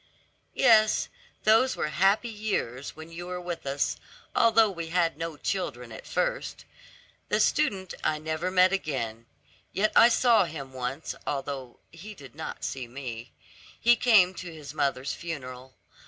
"Yes, 0.55 1.09
those 1.43 1.75
were 1.75 1.89
happy 1.89 2.27
years 2.27 2.95
when 2.95 3.11
you 3.11 3.27
were 3.27 3.39
with 3.39 3.67
us, 3.67 3.97
although 4.35 4.71
we 4.71 4.87
had 4.87 5.15
no 5.15 5.37
children 5.37 5.91
at 5.91 6.07
first. 6.07 6.65
The 7.29 7.39
student 7.39 7.93
I 8.03 8.17
never 8.17 8.49
met 8.49 8.73
again. 8.73 9.27
Yet 9.73 9.91
I 9.95 10.09
saw 10.09 10.45
him 10.45 10.73
once, 10.73 11.13
although 11.27 11.81
he 11.91 12.15
did 12.15 12.33
not 12.33 12.63
see 12.63 12.87
me. 12.87 13.31
He 13.79 13.95
came 13.95 14.33
to 14.33 14.51
his 14.51 14.73
mother's 14.73 15.13
funeral. 15.13 15.75